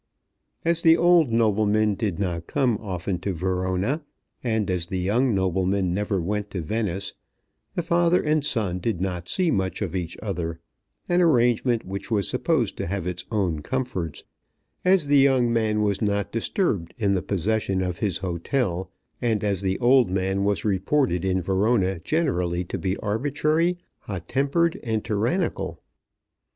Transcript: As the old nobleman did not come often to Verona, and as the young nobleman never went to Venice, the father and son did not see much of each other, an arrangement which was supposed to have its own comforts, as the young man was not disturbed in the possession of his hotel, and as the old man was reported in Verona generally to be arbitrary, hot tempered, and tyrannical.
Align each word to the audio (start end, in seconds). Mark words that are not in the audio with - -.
As 0.65 0.81
the 0.81 0.97
old 0.97 1.31
nobleman 1.31 1.93
did 1.93 2.17
not 2.17 2.47
come 2.47 2.79
often 2.81 3.19
to 3.19 3.33
Verona, 3.33 4.01
and 4.43 4.67
as 4.71 4.87
the 4.87 4.97
young 4.97 5.35
nobleman 5.35 5.93
never 5.93 6.19
went 6.19 6.49
to 6.49 6.61
Venice, 6.61 7.13
the 7.75 7.83
father 7.83 8.19
and 8.19 8.43
son 8.43 8.79
did 8.79 8.99
not 8.99 9.27
see 9.27 9.51
much 9.51 9.79
of 9.79 9.95
each 9.95 10.17
other, 10.17 10.59
an 11.07 11.21
arrangement 11.21 11.85
which 11.85 12.09
was 12.09 12.27
supposed 12.27 12.77
to 12.77 12.87
have 12.87 13.05
its 13.05 13.25
own 13.31 13.59
comforts, 13.61 14.23
as 14.83 15.05
the 15.05 15.19
young 15.19 15.53
man 15.53 15.83
was 15.83 16.01
not 16.01 16.31
disturbed 16.31 16.95
in 16.97 17.13
the 17.13 17.21
possession 17.21 17.83
of 17.83 17.99
his 17.99 18.17
hotel, 18.17 18.89
and 19.21 19.43
as 19.43 19.61
the 19.61 19.77
old 19.77 20.09
man 20.09 20.43
was 20.43 20.65
reported 20.65 21.23
in 21.23 21.43
Verona 21.43 21.99
generally 21.99 22.63
to 22.63 22.79
be 22.79 22.97
arbitrary, 22.97 23.77
hot 23.99 24.27
tempered, 24.27 24.79
and 24.83 25.05
tyrannical. 25.05 25.79